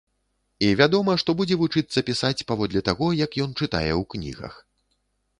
І 0.67 0.67
вядома, 0.77 1.13
што 1.23 1.33
будзе 1.41 1.57
вучыцца 1.63 2.01
пісаць 2.07 2.45
паводле 2.51 2.81
таго, 2.87 3.09
як 3.25 3.37
ён 3.43 3.51
чытае 3.59 3.91
ў 3.91 4.01
кнігах. 4.15 4.57